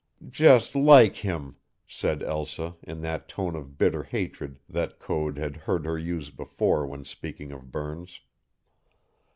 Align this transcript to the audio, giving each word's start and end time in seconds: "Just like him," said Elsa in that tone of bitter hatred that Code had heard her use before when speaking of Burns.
"Just 0.31 0.75
like 0.75 1.17
him," 1.17 1.57
said 1.87 2.23
Elsa 2.23 2.75
in 2.81 3.01
that 3.01 3.27
tone 3.29 3.55
of 3.55 3.77
bitter 3.77 4.01
hatred 4.01 4.57
that 4.67 4.97
Code 4.97 5.37
had 5.37 5.55
heard 5.55 5.85
her 5.85 5.95
use 5.99 6.31
before 6.31 6.87
when 6.87 7.05
speaking 7.05 7.51
of 7.51 7.71
Burns. 7.71 8.19